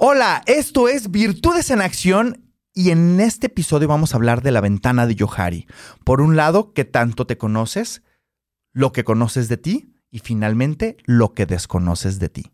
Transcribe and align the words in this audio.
Hola, 0.00 0.44
esto 0.46 0.86
es 0.86 1.10
Virtudes 1.10 1.72
en 1.72 1.80
Acción 1.80 2.52
y 2.72 2.90
en 2.90 3.18
este 3.18 3.48
episodio 3.48 3.88
vamos 3.88 4.12
a 4.12 4.16
hablar 4.16 4.42
de 4.42 4.52
la 4.52 4.60
ventana 4.60 5.08
de 5.08 5.16
Yohari. 5.16 5.66
Por 6.04 6.20
un 6.20 6.36
lado, 6.36 6.72
qué 6.72 6.84
tanto 6.84 7.26
te 7.26 7.36
conoces, 7.36 8.04
lo 8.72 8.92
que 8.92 9.02
conoces 9.02 9.48
de 9.48 9.56
ti 9.56 9.96
y 10.12 10.20
finalmente 10.20 10.98
lo 11.04 11.34
que 11.34 11.46
desconoces 11.46 12.20
de 12.20 12.28
ti. 12.28 12.52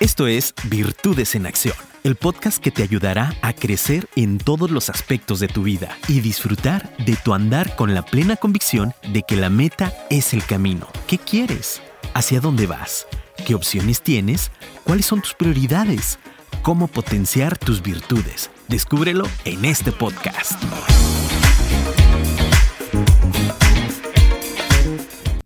Esto 0.00 0.26
es 0.26 0.52
Virtudes 0.68 1.34
en 1.34 1.46
Acción, 1.46 1.76
el 2.04 2.16
podcast 2.16 2.62
que 2.62 2.70
te 2.70 2.82
ayudará 2.82 3.32
a 3.40 3.54
crecer 3.54 4.10
en 4.16 4.36
todos 4.36 4.70
los 4.70 4.90
aspectos 4.90 5.40
de 5.40 5.48
tu 5.48 5.62
vida 5.62 5.96
y 6.08 6.20
disfrutar 6.20 6.94
de 6.98 7.16
tu 7.16 7.32
andar 7.32 7.74
con 7.74 7.94
la 7.94 8.02
plena 8.02 8.36
convicción 8.36 8.92
de 9.10 9.22
que 9.22 9.36
la 9.36 9.48
meta 9.48 9.94
es 10.10 10.34
el 10.34 10.44
camino. 10.44 10.88
¿Qué 11.06 11.16
quieres? 11.16 11.80
¿Hacia 12.12 12.40
dónde 12.40 12.66
vas? 12.66 13.06
¿Qué 13.44 13.54
opciones 13.54 14.02
tienes? 14.02 14.50
¿Cuáles 14.84 15.06
son 15.06 15.20
tus 15.20 15.34
prioridades? 15.34 16.18
¿Cómo 16.62 16.88
potenciar 16.88 17.58
tus 17.58 17.82
virtudes? 17.82 18.50
Descúbrelo 18.68 19.24
en 19.44 19.64
este 19.64 19.92
podcast. 19.92 20.60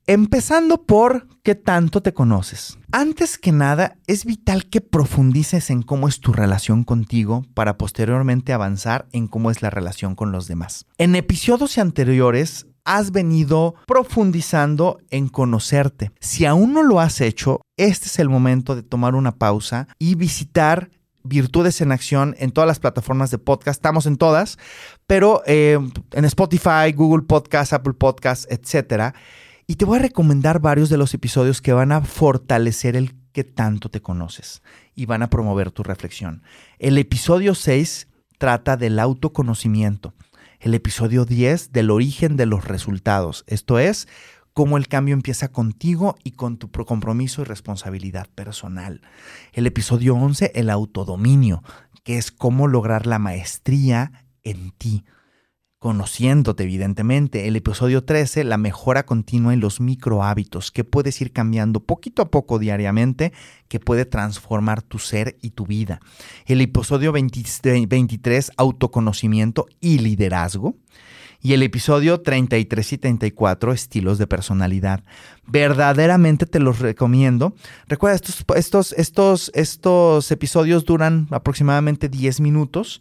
Empezando 0.07 0.87
por 0.87 1.29
qué 1.45 1.55
tanto 1.55 2.03
te 2.03 2.13
conoces. 2.13 2.79
Antes 2.91 3.39
que 3.39 3.53
nada, 3.53 3.97
es 4.09 4.25
vital 4.25 4.69
que 4.69 4.81
profundices 4.81 5.71
en 5.71 5.83
cómo 5.83 6.09
es 6.09 6.19
tu 6.19 6.33
relación 6.33 6.83
contigo 6.83 7.45
para 7.55 7.79
posteriormente 7.79 8.53
avanzar 8.53 9.07
en 9.13 9.29
cómo 9.29 9.53
es 9.53 9.63
la 9.63 9.71
relación 9.71 10.17
con 10.17 10.33
los 10.33 10.49
demás. 10.49 10.87
En 10.99 11.15
episodios 11.15 11.79
anteriores 11.79 12.67
has 12.85 13.13
venido 13.13 13.75
profundizando 13.87 14.99
en 15.11 15.29
conocerte. 15.29 16.13
Si 16.21 16.45
aún 16.45 16.73
no 16.73 16.83
lo 16.83 17.01
has 17.01 17.21
hecho, 17.21 17.61
este 17.77 18.07
es 18.07 18.19
el 18.19 18.29
momento 18.29 18.75
de 18.75 18.83
tomar 18.83 19.15
una 19.15 19.33
pausa 19.33 19.89
y 19.99 20.15
visitar 20.15 20.91
Virtudes 21.23 21.81
en 21.81 21.93
Acción 21.93 22.35
en 22.39 22.51
todas 22.51 22.67
las 22.67 22.79
plataformas 22.79 23.31
de 23.31 23.39
podcast. 23.39 23.79
Estamos 23.79 24.07
en 24.07 24.17
todas, 24.17 24.59
pero 25.07 25.43
eh, 25.47 25.79
en 26.13 26.25
Spotify, 26.25 26.93
Google 26.95 27.27
Podcast, 27.27 27.73
Apple 27.73 27.95
Podcast, 27.95 28.51
etc. 28.51 29.15
Y 29.67 29.77
te 29.77 29.85
voy 29.85 29.99
a 29.99 30.03
recomendar 30.03 30.61
varios 30.61 30.89
de 30.89 30.97
los 30.97 31.15
episodios 31.15 31.61
que 31.61 31.73
van 31.73 31.93
a 31.93 32.01
fortalecer 32.01 32.97
el 32.97 33.15
que 33.33 33.45
tanto 33.45 33.89
te 33.91 34.01
conoces 34.01 34.63
y 34.95 35.07
van 35.07 35.23
a 35.23 35.31
promover 35.31 35.71
tu 35.71 35.83
reflexión. 35.83 36.43
El 36.79 36.99
episodio 36.99 37.55
6 37.55 38.09
trata 38.39 38.77
del 38.77 38.99
autoconocimiento 38.99 40.15
el 40.61 40.75
episodio 40.75 41.25
10 41.25 41.73
del 41.73 41.91
origen 41.91 42.37
de 42.37 42.47
los 42.47 42.65
resultados, 42.65 43.45
esto 43.47 43.79
es, 43.79 44.07
cómo 44.53 44.77
el 44.77 44.89
cambio 44.89 45.15
empieza 45.15 45.49
contigo 45.49 46.17
y 46.23 46.33
con 46.33 46.59
tu 46.59 46.71
compromiso 46.71 47.43
y 47.43 47.45
responsabilidad 47.45 48.29
personal. 48.35 49.01
El 49.53 49.67
episodio 49.67 50.15
11, 50.15 50.53
el 50.55 50.71
autodominio, 50.71 51.63
que 52.05 52.19
es 52.19 52.31
cómo 52.31 52.69
lograr 52.69 53.07
la 53.07 53.19
maestría 53.19 54.25
en 54.43 54.71
ti 54.73 55.05
conociéndote 55.81 56.65
evidentemente. 56.65 57.49
El 57.49 57.57
episodio 57.57 58.05
13, 58.05 58.45
la 58.45 58.59
mejora 58.59 59.07
continua 59.07 59.55
en 59.55 59.61
los 59.61 59.81
micro 59.81 60.23
hábitos 60.23 60.71
que 60.71 60.85
puedes 60.85 61.19
ir 61.23 61.33
cambiando 61.33 61.81
poquito 61.81 62.21
a 62.21 62.31
poco 62.31 62.59
diariamente, 62.59 63.33
que 63.67 63.81
puede 63.81 64.05
transformar 64.05 64.83
tu 64.83 64.99
ser 64.99 65.39
y 65.41 65.51
tu 65.51 65.67
vida. 65.67 66.01
El 66.45 66.61
episodio 66.61 67.13
23, 67.13 68.53
autoconocimiento 68.59 69.67
y 69.81 69.99
liderazgo. 69.99 70.77
Y 71.43 71.55
el 71.55 71.63
episodio 71.63 72.21
33 72.21 72.93
y 72.93 72.99
34, 72.99 73.73
estilos 73.73 74.19
de 74.19 74.27
personalidad. 74.27 75.03
Verdaderamente 75.47 76.45
te 76.45 76.61
los 76.61 76.81
recomiendo. 76.81 77.55
Recuerda, 77.89 78.17
estos, 78.17 78.45
estos, 78.55 78.93
estos, 78.93 79.51
estos 79.55 80.31
episodios 80.31 80.85
duran 80.85 81.29
aproximadamente 81.31 82.11
10 82.11 82.41
minutos 82.41 83.01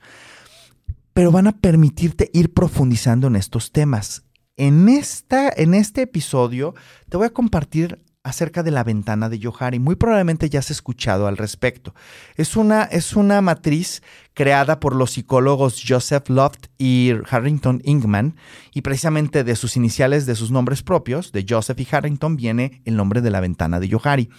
pero 1.14 1.32
van 1.32 1.48
a 1.48 1.58
permitirte 1.58 2.30
ir 2.34 2.54
profundizando 2.54 3.28
en 3.28 3.36
estos 3.36 3.72
temas. 3.72 4.24
En, 4.58 4.90
esta, 4.90 5.50
en 5.56 5.74
este 5.74 6.02
episodio 6.02 6.76
te 7.10 7.18
voy 7.18 7.28
a 7.28 7.34
compartir 7.34 8.04
acerca 8.30 8.64
de 8.64 8.72
la 8.72 8.84
ventana 8.84 9.28
de 9.28 9.40
Johari. 9.42 9.80
Muy 9.80 9.96
probablemente 9.96 10.50
ya 10.50 10.60
has 10.60 10.72
escuchado 10.72 11.28
al 11.28 11.38
respecto. 11.38 11.94
Es 12.36 12.56
una, 12.56 12.84
es 12.84 13.16
una 13.16 13.42
matriz 13.42 14.02
creada 14.34 14.80
por 14.80 14.96
los 14.96 15.12
psicólogos 15.12 15.84
Joseph 15.86 16.30
Loft 16.30 16.68
y 16.78 17.12
Harrington 17.30 17.82
Ingman, 17.84 18.38
y 18.74 18.82
precisamente 18.82 19.44
de 19.44 19.56
sus 19.56 19.76
iniciales, 19.76 20.26
de 20.26 20.36
sus 20.36 20.52
nombres 20.52 20.82
propios, 20.82 21.32
de 21.34 21.46
Joseph 21.48 21.80
y 21.80 21.88
Harrington, 21.92 22.38
viene 22.38 22.82
el 22.86 22.96
nombre 22.96 23.20
de 23.22 23.32
la 23.32 23.42
ventana 23.42 23.80
de 23.80 23.90
Johari. 23.90 24.30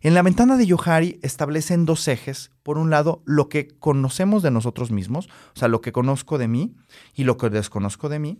En 0.00 0.14
la 0.14 0.22
ventana 0.22 0.56
de 0.56 0.66
Johari 0.66 1.18
establecen 1.22 1.84
dos 1.84 2.08
ejes. 2.08 2.52
Por 2.62 2.78
un 2.78 2.88
lado, 2.88 3.22
lo 3.26 3.48
que 3.48 3.68
conocemos 3.68 4.42
de 4.42 4.50
nosotros 4.50 4.90
mismos, 4.90 5.26
o 5.54 5.58
sea, 5.58 5.68
lo 5.68 5.80
que 5.80 5.92
conozco 5.92 6.38
de 6.38 6.48
mí 6.48 6.74
y 7.14 7.24
lo 7.24 7.36
que 7.36 7.50
desconozco 7.50 8.08
de 8.08 8.18
mí. 8.18 8.38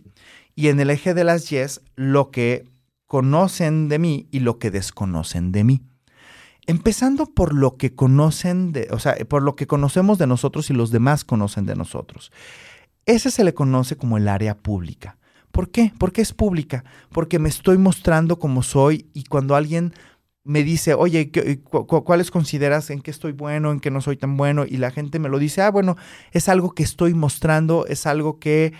Y 0.55 0.69
en 0.69 0.79
el 0.79 0.89
eje 0.89 1.13
de 1.13 1.23
las 1.23 1.49
yes, 1.49 1.81
lo 1.95 2.31
que 2.31 2.65
conocen 3.11 3.89
de 3.89 3.99
mí 3.99 4.29
y 4.31 4.39
lo 4.39 4.57
que 4.57 4.71
desconocen 4.71 5.51
de 5.51 5.65
mí. 5.65 5.81
Empezando 6.65 7.25
por 7.25 7.53
lo 7.53 7.75
que 7.75 7.93
conocen 7.93 8.71
de, 8.71 8.87
o 8.89 8.99
sea, 8.99 9.15
por 9.27 9.43
lo 9.43 9.57
que 9.57 9.67
conocemos 9.67 10.17
de 10.17 10.27
nosotros 10.27 10.69
y 10.69 10.73
los 10.73 10.91
demás 10.91 11.25
conocen 11.25 11.65
de 11.65 11.75
nosotros. 11.75 12.31
Ese 13.05 13.29
se 13.29 13.43
le 13.43 13.53
conoce 13.53 13.97
como 13.97 14.15
el 14.15 14.29
área 14.29 14.55
pública. 14.57 15.17
¿Por 15.51 15.71
qué? 15.71 15.91
Porque 15.97 16.21
es 16.21 16.31
pública, 16.31 16.85
porque 17.11 17.37
me 17.37 17.49
estoy 17.49 17.77
mostrando 17.77 18.39
como 18.39 18.63
soy 18.63 19.09
y 19.13 19.25
cuando 19.25 19.57
alguien 19.57 19.93
me 20.45 20.63
dice, 20.63 20.93
oye, 20.93 21.33
¿cuáles 22.05 22.31
consideras 22.31 22.91
en 22.91 23.01
qué 23.01 23.11
estoy 23.11 23.33
bueno, 23.33 23.73
en 23.73 23.81
qué 23.81 23.91
no 23.91 23.99
soy 23.99 24.15
tan 24.15 24.37
bueno? 24.37 24.63
Y 24.65 24.77
la 24.77 24.91
gente 24.91 25.19
me 25.19 25.27
lo 25.27 25.37
dice, 25.37 25.63
ah, 25.63 25.69
bueno, 25.69 25.97
es 26.31 26.47
algo 26.47 26.71
que 26.71 26.83
estoy 26.83 27.13
mostrando, 27.13 27.85
es 27.87 28.05
algo 28.05 28.39
que 28.39 28.71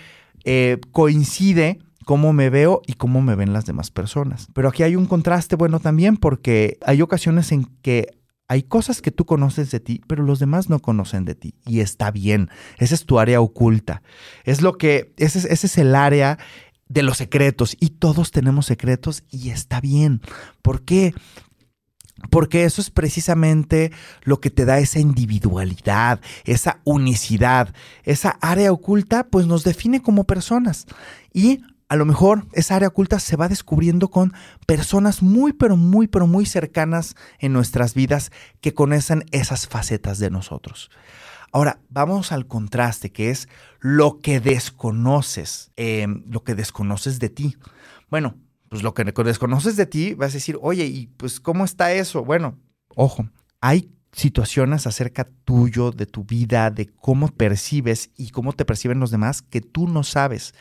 eh, 0.44 0.78
coincide 0.90 1.80
cómo 2.04 2.32
me 2.32 2.50
veo 2.50 2.82
y 2.86 2.94
cómo 2.94 3.22
me 3.22 3.34
ven 3.34 3.52
las 3.52 3.66
demás 3.66 3.90
personas. 3.90 4.48
Pero 4.54 4.68
aquí 4.68 4.82
hay 4.82 4.96
un 4.96 5.06
contraste 5.06 5.56
bueno 5.56 5.80
también 5.80 6.16
porque 6.16 6.78
hay 6.84 7.02
ocasiones 7.02 7.52
en 7.52 7.64
que 7.82 8.18
hay 8.48 8.64
cosas 8.64 9.00
que 9.00 9.10
tú 9.10 9.24
conoces 9.24 9.70
de 9.70 9.80
ti, 9.80 10.02
pero 10.06 10.22
los 10.22 10.38
demás 10.38 10.68
no 10.68 10.80
conocen 10.80 11.24
de 11.24 11.34
ti. 11.34 11.54
Y 11.64 11.80
está 11.80 12.10
bien. 12.10 12.50
Esa 12.76 12.94
es 12.94 13.06
tu 13.06 13.18
área 13.18 13.40
oculta. 13.40 14.02
Es 14.44 14.60
lo 14.60 14.76
que, 14.76 15.14
ese, 15.16 15.50
es 15.50 15.78
el 15.78 15.94
área 15.94 16.38
de 16.86 17.02
los 17.02 17.16
secretos. 17.16 17.76
Y 17.80 17.90
todos 17.90 18.30
tenemos 18.30 18.66
secretos 18.66 19.24
y 19.30 19.50
está 19.50 19.80
bien. 19.80 20.20
¿Por 20.60 20.82
qué? 20.82 21.14
Porque 22.28 22.64
eso 22.64 22.82
es 22.82 22.90
precisamente 22.90 23.90
lo 24.22 24.40
que 24.40 24.50
te 24.50 24.66
da 24.66 24.78
esa 24.78 25.00
individualidad, 25.00 26.20
esa 26.44 26.80
unicidad, 26.84 27.74
esa 28.04 28.36
área 28.42 28.70
oculta, 28.70 29.28
pues 29.28 29.46
nos 29.46 29.64
define 29.64 30.02
como 30.02 30.24
personas. 30.24 30.86
Y 31.32 31.62
a 31.92 31.96
lo 31.96 32.06
mejor 32.06 32.46
esa 32.52 32.76
área 32.76 32.88
oculta 32.88 33.20
se 33.20 33.36
va 33.36 33.48
descubriendo 33.48 34.08
con 34.08 34.32
personas 34.64 35.20
muy, 35.20 35.52
pero 35.52 35.76
muy, 35.76 36.08
pero 36.08 36.26
muy 36.26 36.46
cercanas 36.46 37.16
en 37.38 37.52
nuestras 37.52 37.92
vidas 37.92 38.32
que 38.62 38.72
conocen 38.72 39.26
esas 39.30 39.68
facetas 39.68 40.18
de 40.18 40.30
nosotros. 40.30 40.90
Ahora, 41.52 41.80
vamos 41.90 42.32
al 42.32 42.46
contraste, 42.46 43.12
que 43.12 43.28
es 43.28 43.46
lo 43.78 44.20
que 44.20 44.40
desconoces, 44.40 45.70
em, 45.76 46.24
lo 46.30 46.44
que 46.44 46.54
desconoces 46.54 47.18
de 47.18 47.28
ti. 47.28 47.58
Bueno, 48.08 48.36
pues 48.70 48.82
lo 48.82 48.94
que 48.94 49.04
desconoces 49.04 49.76
de 49.76 49.84
ti, 49.84 50.14
vas 50.14 50.30
a 50.30 50.38
decir, 50.38 50.58
oye, 50.62 50.86
¿y 50.86 51.08
pues 51.08 51.40
cómo 51.40 51.62
está 51.62 51.92
eso? 51.92 52.24
Bueno, 52.24 52.58
ojo, 52.96 53.28
hay 53.60 53.92
situaciones 54.12 54.86
acerca 54.86 55.28
tuyo, 55.44 55.90
de 55.90 56.06
tu 56.06 56.24
vida, 56.24 56.70
de 56.70 56.86
cómo 56.86 57.28
percibes 57.28 58.08
y 58.16 58.30
cómo 58.30 58.54
te 58.54 58.64
perciben 58.64 58.98
los 58.98 59.10
demás 59.10 59.42
que 59.42 59.60
tú 59.60 59.88
no 59.88 60.04
sabes. 60.04 60.54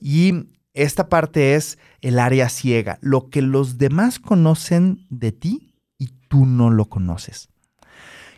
Y 0.00 0.48
esta 0.74 1.08
parte 1.08 1.54
es 1.54 1.78
el 2.00 2.18
área 2.18 2.48
ciega, 2.48 2.98
lo 3.00 3.30
que 3.30 3.42
los 3.42 3.78
demás 3.78 4.18
conocen 4.18 5.06
de 5.08 5.32
ti 5.32 5.74
y 5.98 6.08
tú 6.28 6.46
no 6.46 6.70
lo 6.70 6.86
conoces. 6.86 7.48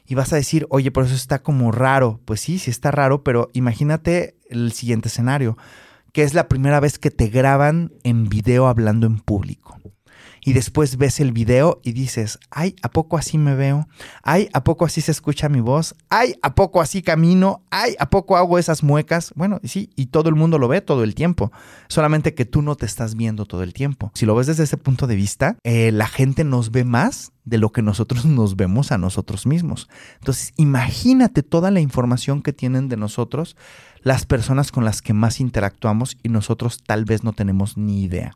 Y 0.07 0.15
vas 0.15 0.33
a 0.33 0.37
decir, 0.37 0.67
oye, 0.71 0.93
por 0.93 1.05
eso 1.05 1.17
está 1.17 1.43
como 1.43 1.73
raro. 1.73 2.21
Pues 2.25 2.41
sí, 2.41 2.61
sí 2.61 2.71
está 2.71 2.93
raro, 2.93 3.25
pero 3.25 3.51
imagínate 3.55 4.39
el 4.49 4.71
siguiente 4.73 5.09
escenario, 5.09 5.59
que 6.13 6.23
es 6.23 6.33
la 6.33 6.47
primera 6.47 6.79
vez 6.79 6.99
que 7.01 7.11
te 7.11 7.27
graban 7.27 7.93
en 8.05 8.29
video 8.29 8.69
hablando 8.69 9.07
en 9.07 9.19
público 9.19 9.77
y 10.47 10.53
después 10.53 10.97
ves 10.97 11.19
el 11.19 11.33
video 11.33 11.81
y 11.83 11.91
dices, 11.91 12.39
ay, 12.53 12.77
¿a 12.81 12.89
poco 12.89 13.19
así 13.19 13.37
me 13.37 13.57
veo? 13.57 13.89
Ay, 14.23 14.49
¿a 14.53 14.63
poco 14.63 14.85
así 14.85 15.01
se 15.01 15.11
escucha 15.11 15.49
mi 15.49 15.61
voz? 15.61 15.97
Ay, 16.09 16.37
¿a 16.41 16.55
poco 16.55 16.81
así 16.81 17.03
camino? 17.03 17.65
Ay, 17.69 17.97
¿a 17.99 18.11
poco 18.11 18.37
hago 18.37 18.57
esas 18.57 18.85
muecas? 18.85 19.33
Bueno, 19.35 19.59
sí, 19.65 19.91
y 19.97 20.07
todo 20.07 20.29
el 20.29 20.37
mundo 20.37 20.59
lo 20.59 20.69
ve 20.69 20.81
todo 20.83 21.03
el 21.03 21.17
tiempo, 21.17 21.51
solamente 21.89 22.35
que 22.35 22.45
tú 22.45 22.63
no 22.63 22.77
te 22.77 22.87
estás 22.87 23.17
viendo 23.17 23.45
todo 23.45 23.65
el 23.65 23.73
tiempo. 23.73 24.13
Si 24.15 24.25
lo 24.25 24.37
ves 24.37 24.47
desde 24.47 24.63
ese 24.63 24.77
punto 24.77 25.09
de 25.09 25.17
vista, 25.17 25.57
eh, 25.65 25.91
la 25.91 26.07
gente 26.07 26.45
nos 26.45 26.71
ve 26.71 26.85
más 26.85 27.33
de 27.45 27.59
lo 27.59 27.73
que 27.73 27.83
nosotros 27.83 28.25
nos 28.27 28.55
vemos 28.55 28.93
a 28.93 28.99
nosotros 28.99 29.47
mismos. 29.47 29.89
Entonces, 30.21 30.53
imagínate 30.57 31.43
toda 31.43 31.73
la 31.73 31.81
información 31.81 32.41
que 32.41 32.53
tienen 32.53 32.89
de 32.89 32.97
nosotros 32.97 33.57
las 34.03 34.27
personas 34.27 34.71
con 34.71 34.85
las 34.85 35.03
que 35.03 35.13
más 35.13 35.41
interactuamos 35.41 36.17
y 36.23 36.29
nosotros 36.29 36.85
tal 36.87 37.05
vez 37.05 37.25
no 37.25 37.33
tenemos 37.33 37.77
ni 37.77 38.05
idea. 38.05 38.33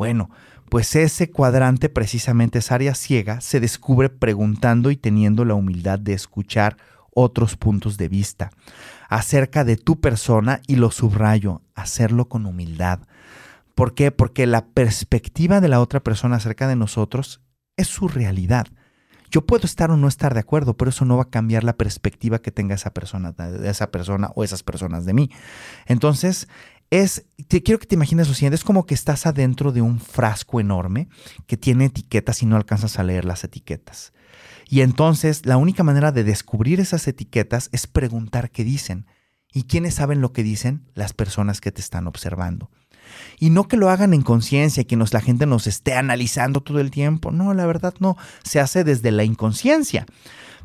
Bueno, 0.00 0.30
pues 0.70 0.96
ese 0.96 1.30
cuadrante, 1.30 1.90
precisamente 1.90 2.60
esa 2.60 2.76
área 2.76 2.94
ciega, 2.94 3.42
se 3.42 3.60
descubre 3.60 4.08
preguntando 4.08 4.90
y 4.90 4.96
teniendo 4.96 5.44
la 5.44 5.52
humildad 5.52 5.98
de 5.98 6.14
escuchar 6.14 6.78
otros 7.14 7.58
puntos 7.58 7.98
de 7.98 8.08
vista 8.08 8.50
acerca 9.10 9.62
de 9.62 9.76
tu 9.76 10.00
persona 10.00 10.62
y 10.66 10.76
lo 10.76 10.90
subrayo, 10.90 11.60
hacerlo 11.74 12.30
con 12.30 12.46
humildad. 12.46 13.00
¿Por 13.74 13.92
qué? 13.92 14.10
Porque 14.10 14.46
la 14.46 14.64
perspectiva 14.68 15.60
de 15.60 15.68
la 15.68 15.82
otra 15.82 16.00
persona 16.00 16.36
acerca 16.36 16.66
de 16.66 16.76
nosotros 16.76 17.42
es 17.76 17.88
su 17.88 18.08
realidad. 18.08 18.68
Yo 19.30 19.44
puedo 19.44 19.66
estar 19.66 19.90
o 19.90 19.98
no 19.98 20.08
estar 20.08 20.32
de 20.32 20.40
acuerdo, 20.40 20.78
pero 20.78 20.88
eso 20.88 21.04
no 21.04 21.18
va 21.18 21.24
a 21.24 21.30
cambiar 21.30 21.62
la 21.62 21.76
perspectiva 21.76 22.40
que 22.40 22.50
tenga 22.50 22.74
esa 22.74 22.94
persona, 22.94 23.34
esa 23.64 23.90
persona 23.90 24.30
o 24.34 24.44
esas 24.44 24.62
personas 24.62 25.04
de 25.04 25.12
mí. 25.12 25.30
Entonces, 25.84 26.48
es, 26.90 27.24
te 27.48 27.62
quiero 27.62 27.78
que 27.78 27.86
te 27.86 27.94
imagines 27.94 28.28
lo 28.28 28.34
siguiente, 28.34 28.56
es 28.56 28.64
como 28.64 28.84
que 28.84 28.94
estás 28.94 29.24
adentro 29.26 29.72
de 29.72 29.80
un 29.80 30.00
frasco 30.00 30.60
enorme 30.60 31.08
que 31.46 31.56
tiene 31.56 31.86
etiquetas 31.86 32.42
y 32.42 32.46
no 32.46 32.56
alcanzas 32.56 32.98
a 32.98 33.04
leer 33.04 33.24
las 33.24 33.44
etiquetas. 33.44 34.12
Y 34.68 34.82
entonces 34.82 35.46
la 35.46 35.56
única 35.56 35.82
manera 35.82 36.12
de 36.12 36.24
descubrir 36.24 36.80
esas 36.80 37.06
etiquetas 37.08 37.68
es 37.72 37.86
preguntar 37.86 38.50
qué 38.50 38.64
dicen. 38.64 39.06
¿Y 39.52 39.64
quiénes 39.64 39.94
saben 39.94 40.20
lo 40.20 40.32
que 40.32 40.44
dicen? 40.44 40.86
Las 40.94 41.12
personas 41.12 41.60
que 41.60 41.72
te 41.72 41.80
están 41.80 42.06
observando. 42.06 42.70
Y 43.38 43.50
no 43.50 43.66
que 43.66 43.76
lo 43.76 43.90
hagan 43.90 44.14
en 44.14 44.22
conciencia 44.22 44.84
que 44.84 44.96
nos, 44.96 45.12
la 45.12 45.20
gente 45.20 45.46
nos 45.46 45.66
esté 45.66 45.94
analizando 45.94 46.60
todo 46.60 46.78
el 46.78 46.92
tiempo. 46.92 47.32
No, 47.32 47.52
la 47.54 47.66
verdad 47.66 47.94
no. 47.98 48.16
Se 48.44 48.60
hace 48.60 48.84
desde 48.84 49.10
la 49.10 49.24
inconsciencia. 49.24 50.06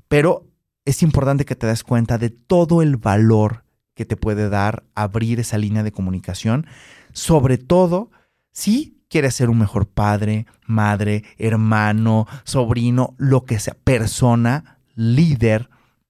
Pero 0.08 0.48
es 0.86 1.02
importante 1.02 1.46
que 1.46 1.56
te 1.56 1.66
des 1.66 1.84
cuenta 1.84 2.20
de 2.20 2.30
todo 2.30 2.84
el 2.84 2.98
valor 2.98 3.65
que 3.96 4.06
te 4.06 4.16
puede 4.18 4.50
dar 4.50 4.84
abrir 4.94 5.40
esa 5.40 5.58
línea 5.58 5.84
de 5.84 5.92
comunicación. 5.92 6.68
Sobre 7.14 7.58
todo 7.58 8.12
si 8.52 9.02
quieres 9.10 9.36
ser 9.36 9.50
un 9.50 9.58
mejor 9.58 9.88
padre, 9.88 10.46
madre, 10.68 11.24
hermano, 11.38 12.28
sobrino, 12.44 13.16
lo 13.18 13.46
que 13.46 13.60
sea, 13.60 13.76
persona, 13.84 14.80
líder, 14.96 15.70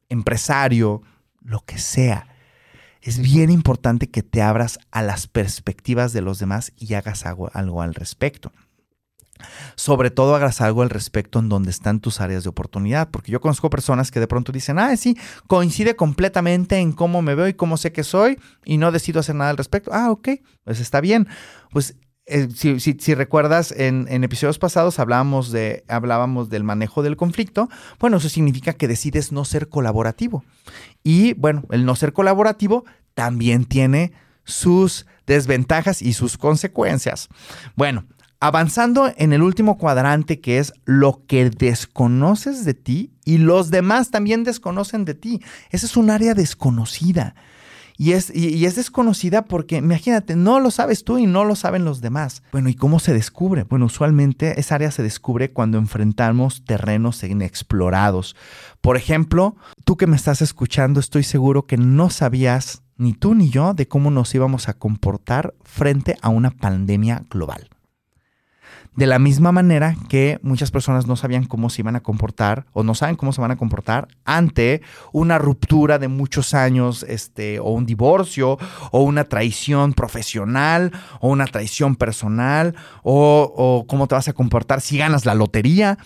empresario, 0.10 1.02
lo 1.42 1.62
que 1.62 1.78
sea 1.78 2.28
es 3.06 3.20
bien 3.20 3.52
importante 3.52 4.10
que 4.10 4.24
te 4.24 4.42
abras 4.42 4.80
a 4.90 5.04
las 5.04 5.28
perspectivas 5.28 6.12
de 6.12 6.22
los 6.22 6.40
demás 6.40 6.74
y 6.76 6.96
hagas 6.96 7.28
algo, 7.28 7.52
al 7.54 7.94
respecto. 7.94 8.52
Sobre 9.76 10.12
todo 10.12 10.36
hagas 10.36 10.62
algo 10.62 10.82
al 10.82 10.90
respecto 10.90 11.40
en 11.40 11.50
donde 11.50 11.70
están 11.70 12.00
tus 12.00 12.22
áreas 12.22 12.44
de 12.44 12.50
oportunidad, 12.50 13.10
porque 13.10 13.32
yo 13.32 13.42
conozco 13.42 13.70
personas 13.70 14.12
que 14.12 14.20
de 14.20 14.28
pronto 14.28 14.52
dicen, 14.52 14.80
ah, 14.80 14.96
sí, 14.96 15.18
coincide 15.48 15.96
completamente 15.96 16.78
en 16.78 16.94
cómo 16.94 17.22
me 17.22 17.36
veo 17.36 17.48
y 17.48 17.54
cómo 17.54 17.78
sé 17.78 17.92
que 17.92 18.04
soy 18.04 18.40
y 18.64 18.78
no 18.78 18.92
decido 18.92 19.20
hacer 19.20 19.36
nada 19.36 19.50
al 19.50 19.58
respecto. 19.58 19.92
Ah, 19.94 20.12
ok, 20.12 20.30
pues 20.64 20.80
está 20.80 21.02
bien. 21.02 21.28
Pues 21.72 21.96
eh, 22.28 22.48
si, 22.56 23.14
recuerdas, 23.14 23.72
en, 23.72 24.08
en, 24.10 24.24
episodios 24.24 24.58
pasados 24.58 24.98
hablábamos, 24.98 25.52
de, 25.52 25.84
hablábamos 25.88 26.50
del 26.50 26.64
manejo 26.64 27.04
del 27.04 27.18
conflicto. 27.18 27.70
Bueno, 28.00 28.18
eso 28.18 28.30
significa 28.30 28.74
que 28.74 28.88
decides 28.88 29.32
no 29.32 29.46
ser 29.46 29.70
colaborativo. 29.70 30.44
Y 31.04 31.34
bueno, 31.34 31.64
el 31.70 31.86
no 31.86 31.96
ser 31.96 32.14
colaborativo 32.14 32.84
también 33.14 33.66
tiene 33.66 34.14
sus 34.44 35.06
desventajas 35.28 36.02
y 36.02 36.14
sus 36.14 36.38
consecuencias. 36.38 37.30
Bueno, 37.76 38.06
avanzando 38.40 39.12
en 39.18 39.34
el 39.34 39.42
último 39.42 39.78
cuadrante 39.78 40.40
que 40.40 40.60
es 40.60 40.74
lo 40.86 41.24
que 41.28 41.50
desconoces 41.50 42.66
de 42.66 42.74
ti 42.74 43.12
y 43.24 43.38
los 43.38 43.72
demás 43.72 44.12
también 44.12 44.44
desconocen 44.44 45.06
de 45.06 45.16
ti. 45.16 45.42
Esa 45.72 45.86
es 45.86 45.98
un 45.98 46.10
área 46.10 46.34
desconocida. 46.34 47.36
Y 47.98 48.12
es, 48.12 48.30
y, 48.36 48.66
es 48.66 48.76
desconocida 48.76 49.46
porque, 49.46 49.78
imagínate, 49.78 50.36
no 50.36 50.60
lo 50.60 50.70
sabes 50.70 51.06
tú 51.06 51.18
y 51.18 51.28
no 51.28 51.46
lo 51.46 51.56
saben 51.56 51.86
los 51.86 52.02
demás. 52.02 52.44
Bueno, 52.52 52.68
¿y 52.68 52.76
cómo 52.76 53.00
se 53.00 53.14
descubre? 53.14 53.64
Bueno, 53.64 53.86
usualmente 53.86 54.60
esa 54.60 54.76
área 54.76 54.92
se 54.92 55.02
descubre 55.02 55.52
cuando 55.52 55.78
enfrentamos 55.78 56.66
terrenos 56.66 57.24
inexplorados. 57.24 58.36
Por 58.82 58.98
ejemplo, 58.98 59.56
tú 59.86 59.96
que 59.96 60.08
me 60.08 60.18
estás 60.18 60.42
escuchando, 60.42 61.00
estoy 61.00 61.24
seguro 61.24 61.68
que 61.68 61.78
no 61.78 62.10
sabías 62.10 62.82
ni 62.98 63.14
tú 63.14 63.34
ni 63.34 63.50
yo 63.50 63.74
de 63.74 63.88
cómo 63.88 64.12
nos 64.12 64.34
íbamos 64.36 64.68
a 64.68 64.74
comportar 64.74 65.54
frente 65.64 66.18
a 66.22 66.30
una 66.30 66.52
pandemia 66.52 67.24
global. 67.30 67.70
De 68.96 69.08
la 69.08 69.20
misma 69.20 69.52
manera 69.52 69.96
que 70.08 70.40
muchas 70.42 70.72
personas 70.72 71.06
no 71.06 71.18
sabían 71.18 71.46
cómo 71.46 71.70
se 71.70 71.82
iban 71.82 71.98
a 71.98 72.00
comportar 72.00 72.66
o 72.72 72.82
no 72.82 72.96
saben 72.96 73.18
cómo 73.18 73.34
se 73.34 73.42
van 73.42 73.52
a 73.52 73.58
comportar 73.58 74.08
ante 74.24 74.82
una 75.12 75.38
ruptura 75.38 76.00
de 76.00 76.08
muchos 76.08 76.54
años, 76.54 77.04
este, 77.10 77.60
o 77.60 77.72
un 77.72 77.86
divorcio, 77.86 78.58
o 78.92 79.02
una 79.02 79.26
traición 79.26 79.94
profesional, 79.94 80.94
o 81.20 81.28
una 81.28 81.46
traición 81.46 81.98
personal, 81.98 82.74
o, 83.04 83.54
o 83.54 83.86
cómo 83.86 84.08
te 84.08 84.16
vas 84.16 84.30
a 84.30 84.34
comportar 84.34 84.80
si 84.80 84.98
ganas 84.98 85.26
la 85.26 85.36
lotería. 85.36 85.98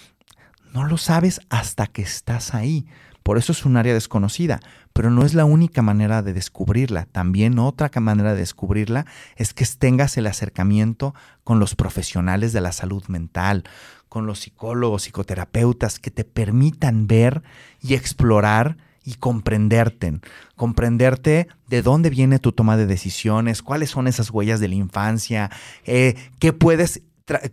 No 0.74 0.84
lo 0.86 0.98
sabes 0.98 1.42
hasta 1.50 1.86
que 1.86 2.02
estás 2.02 2.56
ahí. 2.56 2.88
Por 3.22 3.38
eso 3.38 3.52
es 3.52 3.66
un 3.66 3.78
área 3.78 3.94
desconocida, 3.94 4.60
pero 4.94 5.10
no 5.10 5.24
es 5.24 5.34
la 5.34 5.46
única 5.46 5.82
manera 5.82 6.22
de 6.22 6.34
descubrirla. 6.34 7.06
También 7.06 7.60
otra 7.60 7.90
manera 8.00 8.34
de 8.34 8.40
descubrirla 8.40 9.06
es 9.36 9.54
que 9.54 9.66
tengas 9.78 10.18
el 10.18 10.28
acercamiento 10.28 11.14
con 11.44 11.60
los 11.60 11.76
profesionales 11.76 12.54
de 12.54 12.62
la 12.62 12.72
salud 12.72 13.04
mental, 13.08 13.64
con 14.10 14.26
los 14.26 14.40
psicólogos, 14.40 15.04
psicoterapeutas, 15.04 16.00
que 16.00 16.12
te 16.12 16.24
permitan 16.24 17.08
ver 17.08 17.44
y 17.82 17.94
explorar 17.94 18.78
y 19.06 19.16
comprenderte, 19.16 20.20
comprenderte 20.56 21.48
de 21.68 21.82
dónde 21.82 22.10
viene 22.10 22.40
tu 22.40 22.52
toma 22.52 22.78
de 22.78 22.86
decisiones, 22.86 23.62
cuáles 23.62 23.90
son 23.90 24.08
esas 24.08 24.30
huellas 24.30 24.60
de 24.60 24.68
la 24.68 24.76
infancia, 24.76 25.50
eh, 25.86 26.16
qué, 26.40 26.54
puedes, 26.54 27.02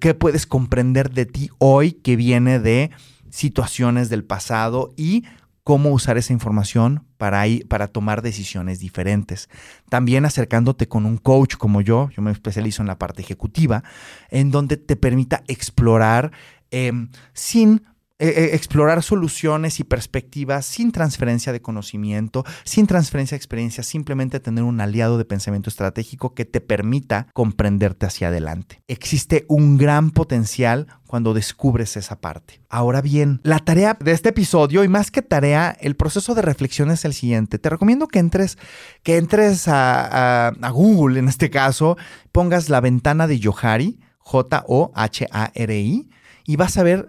qué 0.01 0.15
puedes 0.15 0.47
comprender 0.47 1.11
de 1.11 1.27
ti 1.27 1.51
hoy 1.59 1.93
que 1.93 2.17
viene 2.17 2.59
de 2.59 2.91
situaciones 3.31 4.09
del 4.09 4.25
pasado 4.25 4.93
y 4.97 5.25
cómo 5.67 5.91
usar 5.91 6.17
esa 6.17 6.33
información 6.33 7.03
para, 7.17 7.43
para 7.67 7.89
tomar 7.89 8.23
decisiones 8.23 8.79
diferentes. 8.79 9.49
También 9.89 10.25
acercándote 10.25 10.87
con 10.87 11.05
un 11.07 11.17
coach 11.17 11.57
como 11.57 11.81
yo, 11.81 12.09
yo 12.11 12.23
me 12.23 12.31
especializo 12.31 12.83
en 12.83 12.87
la 12.87 13.01
parte 13.01 13.21
ejecutiva, 13.21 13.83
en 14.31 14.53
donde 14.53 14.77
te 14.77 14.95
permita 14.95 15.43
explorar 15.49 16.31
em, 16.71 17.09
sin 17.33 17.83
eh, 18.19 18.29
eh, 18.29 18.51
explorar 18.55 19.03
soluciones 19.03 19.79
y 19.79 19.85
perspectivas 19.85 20.65
sin 20.65 20.91
transferencia 20.91 21.53
de 21.53 21.61
conocimiento, 21.61 22.45
sin 22.65 22.87
transferencia 22.87 23.35
de 23.35 23.41
experiencia, 23.41 23.85
simplemente 23.85 24.41
tener 24.41 24.65
un 24.65 24.81
aliado 24.81 25.19
de 25.19 25.27
pensamiento 25.27 25.69
estratégico 25.69 26.33
que 26.33 26.47
te 26.47 26.63
permita 26.63 27.27
comprenderte 27.35 28.07
hacia 28.07 28.29
adelante. 28.29 28.81
Existe 28.89 29.45
un 29.49 29.77
gran 29.77 30.13
potencial 30.13 30.87
cuando 31.07 31.35
descubres 31.35 31.99
esa 31.99 32.19
parte. 32.19 32.63
Ahora 32.71 33.03
bien, 33.03 33.41
la 33.43 33.59
tarea 33.59 33.99
de 34.01 34.13
este 34.13 34.31
episodio 34.31 34.83
y 34.83 34.89
más 34.89 35.11
que 35.11 35.21
tarea, 35.21 35.77
el 35.79 35.95
proceso 35.95 36.35
de 36.35 36.41
reflexión 36.41 36.91
es 36.91 37.05
el 37.05 37.13
siguiente. 37.13 37.59
Te 37.59 37.69
recomiendo 37.69 38.09
que 38.09 38.19
entres, 38.19 38.57
que 39.03 39.19
entres 39.19 39.69
a, 39.69 40.49
a 40.49 40.71
Google 40.71 41.19
en 41.19 41.29
este 41.29 41.51
caso, 41.51 41.99
pongas 42.33 42.71
la 42.71 42.81
ventana 42.81 43.27
de 43.27 43.39
Johari, 43.43 44.01
J-O-H-A-R-I, 44.21 46.09
y 46.47 46.57
vas 46.57 46.79
a 46.79 46.83
ver 46.83 47.09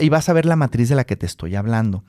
y 0.00 0.08
vas 0.08 0.28
a 0.28 0.32
ver 0.32 0.46
la 0.46 0.56
matriz 0.56 0.88
de 0.88 0.94
la 0.94 1.04
que 1.04 1.16
te 1.16 1.26
estoy 1.26 1.54
hablando. 1.54 2.04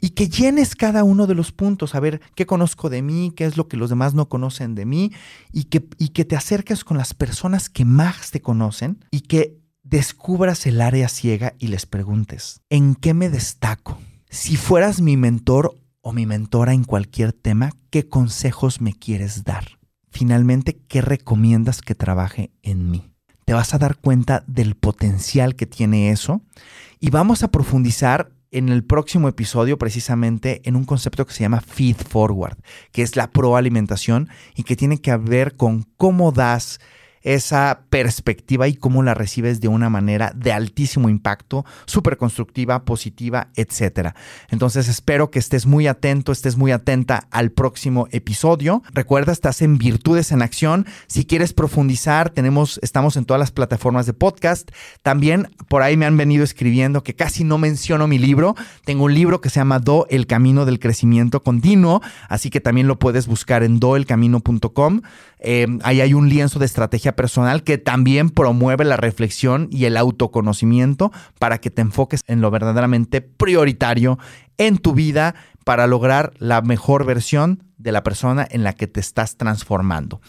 Y 0.00 0.10
que 0.10 0.28
llenes 0.28 0.76
cada 0.76 1.04
uno 1.04 1.26
de 1.26 1.34
los 1.34 1.52
puntos, 1.52 1.94
a 1.94 2.00
ver 2.00 2.20
qué 2.34 2.44
conozco 2.44 2.90
de 2.90 3.02
mí, 3.02 3.32
qué 3.34 3.46
es 3.46 3.56
lo 3.56 3.66
que 3.66 3.78
los 3.78 3.88
demás 3.88 4.14
no 4.14 4.28
conocen 4.28 4.74
de 4.74 4.84
mí, 4.84 5.12
y 5.52 5.64
que, 5.64 5.88
y 5.98 6.10
que 6.10 6.24
te 6.24 6.36
acerques 6.36 6.84
con 6.84 6.98
las 6.98 7.14
personas 7.14 7.70
que 7.70 7.84
más 7.84 8.30
te 8.30 8.42
conocen 8.42 9.04
y 9.10 9.22
que 9.22 9.58
descubras 9.82 10.66
el 10.66 10.80
área 10.80 11.08
ciega 11.08 11.54
y 11.58 11.68
les 11.68 11.86
preguntes, 11.86 12.60
¿en 12.68 12.94
qué 12.94 13.14
me 13.14 13.30
destaco? 13.30 13.98
Si 14.28 14.56
fueras 14.56 15.00
mi 15.00 15.16
mentor 15.16 15.74
o 16.02 16.12
mi 16.12 16.26
mentora 16.26 16.74
en 16.74 16.84
cualquier 16.84 17.32
tema, 17.32 17.72
¿qué 17.90 18.08
consejos 18.08 18.80
me 18.80 18.92
quieres 18.92 19.44
dar? 19.44 19.78
Finalmente, 20.10 20.78
¿qué 20.88 21.00
recomiendas 21.00 21.80
que 21.80 21.94
trabaje 21.94 22.50
en 22.62 22.90
mí? 22.90 23.15
Te 23.46 23.54
vas 23.54 23.72
a 23.72 23.78
dar 23.78 23.96
cuenta 23.96 24.42
del 24.48 24.74
potencial 24.74 25.54
que 25.54 25.66
tiene 25.66 26.10
eso. 26.10 26.42
Y 26.98 27.10
vamos 27.10 27.44
a 27.44 27.48
profundizar 27.48 28.32
en 28.50 28.68
el 28.68 28.84
próximo 28.84 29.28
episodio 29.28 29.78
precisamente 29.78 30.62
en 30.64 30.74
un 30.74 30.84
concepto 30.84 31.24
que 31.24 31.32
se 31.32 31.42
llama 31.44 31.60
feed 31.60 31.96
forward, 31.96 32.58
que 32.90 33.02
es 33.02 33.14
la 33.14 33.30
proalimentación 33.30 34.28
y 34.56 34.64
que 34.64 34.74
tiene 34.74 34.98
que 35.00 35.16
ver 35.16 35.56
con 35.56 35.84
cómo 35.96 36.32
das 36.32 36.80
esa 37.26 37.80
perspectiva 37.90 38.68
y 38.68 38.76
cómo 38.76 39.02
la 39.02 39.12
recibes 39.12 39.60
de 39.60 39.66
una 39.66 39.90
manera 39.90 40.32
de 40.36 40.52
altísimo 40.52 41.08
impacto, 41.08 41.66
súper 41.84 42.18
constructiva, 42.18 42.84
positiva, 42.84 43.48
etc. 43.56 44.10
Entonces 44.48 44.86
espero 44.86 45.32
que 45.32 45.40
estés 45.40 45.66
muy 45.66 45.88
atento, 45.88 46.30
estés 46.30 46.56
muy 46.56 46.70
atenta 46.70 47.26
al 47.32 47.50
próximo 47.50 48.06
episodio. 48.12 48.84
Recuerda, 48.92 49.32
estás 49.32 49.60
en 49.60 49.76
Virtudes 49.76 50.30
en 50.30 50.40
Acción. 50.40 50.86
Si 51.08 51.24
quieres 51.24 51.52
profundizar, 51.52 52.30
tenemos, 52.30 52.78
estamos 52.80 53.16
en 53.16 53.24
todas 53.24 53.40
las 53.40 53.50
plataformas 53.50 54.06
de 54.06 54.12
podcast. 54.12 54.70
También 55.02 55.50
por 55.68 55.82
ahí 55.82 55.96
me 55.96 56.06
han 56.06 56.16
venido 56.16 56.44
escribiendo 56.44 57.02
que 57.02 57.16
casi 57.16 57.42
no 57.42 57.58
menciono 57.58 58.06
mi 58.06 58.18
libro. 58.18 58.54
Tengo 58.84 59.04
un 59.04 59.14
libro 59.14 59.40
que 59.40 59.50
se 59.50 59.58
llama 59.58 59.80
Do, 59.80 60.06
el 60.10 60.28
camino 60.28 60.64
del 60.64 60.78
crecimiento 60.78 61.42
continuo, 61.42 62.02
así 62.28 62.50
que 62.50 62.60
también 62.60 62.86
lo 62.86 63.00
puedes 63.00 63.26
buscar 63.26 63.64
en 63.64 63.80
doelcamino.com. 63.80 65.00
Eh, 65.40 65.66
ahí 65.82 66.00
hay 66.00 66.14
un 66.14 66.28
lienzo 66.28 66.58
de 66.58 66.66
estrategia 66.66 67.15
personal 67.16 67.64
que 67.64 67.78
también 67.78 68.30
promueve 68.30 68.84
la 68.84 68.96
reflexión 68.96 69.68
y 69.72 69.86
el 69.86 69.96
autoconocimiento 69.96 71.12
para 71.38 71.58
que 71.58 71.70
te 71.70 71.82
enfoques 71.82 72.20
en 72.26 72.40
lo 72.40 72.50
verdaderamente 72.50 73.20
prioritario 73.20 74.18
en 74.58 74.78
tu 74.78 74.94
vida 74.94 75.34
para 75.66 75.88
lograr 75.88 76.32
la 76.38 76.62
mejor 76.62 77.04
versión 77.04 77.64
de 77.76 77.90
la 77.90 78.04
persona 78.04 78.46
en 78.48 78.62
la 78.62 78.72
que 78.72 78.86
te 78.86 79.00
estás 79.00 79.36
transformando. 79.36 80.20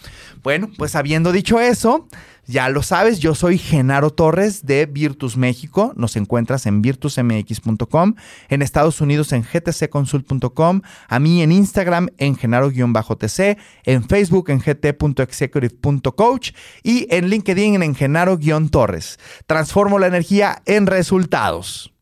Bueno, 0.41 0.67
pues 0.79 0.96
habiendo 0.96 1.32
dicho 1.32 1.60
eso, 1.60 2.08
ya 2.48 2.67
lo 2.70 2.82
sabes, 2.82 3.20
yo 3.20 3.36
soy 3.36 3.60
Genaro 3.60 4.10
Torres 4.10 4.65
de 4.65 4.88
Virtus 4.88 5.38
México. 5.38 5.94
Nos 5.96 6.15
encuentras 6.15 6.65
en 6.65 6.82
virtusmx.com, 6.82 8.15
en 8.50 8.62
Estados 8.63 9.00
Unidos 9.00 9.32
en 9.32 9.44
gtcconsult.com, 9.44 10.82
a 11.08 11.20
mí 11.20 11.44
en 11.44 11.51
Instagram 11.51 12.10
en 12.17 12.36
genaro-tc, 12.36 13.60
en 13.84 14.10
Facebook 14.10 14.50
en 14.50 14.58
gt.executive.coach 14.58 16.51
y 16.82 17.06
en 17.12 17.29
LinkedIn 17.29 17.84
en 17.84 17.94
genaro-torres. 17.94 19.20
Transformo 19.46 20.00
la 20.00 20.08
energía 20.08 20.63
en 20.65 20.88
resultados. 20.88 21.94